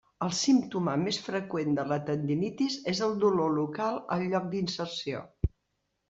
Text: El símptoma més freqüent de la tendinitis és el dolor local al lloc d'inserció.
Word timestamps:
El 0.25 0.31
símptoma 0.35 0.93
més 1.01 1.17
freqüent 1.25 1.75
de 1.79 1.83
la 1.91 1.99
tendinitis 2.07 2.77
és 2.93 3.01
el 3.07 3.13
dolor 3.25 3.53
local 3.57 3.99
al 4.17 4.25
lloc 4.31 4.47
d'inserció. 4.55 5.21